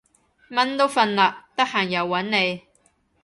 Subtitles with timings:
[0.49, 2.61] 蚊都瞓喇，得閒又搵你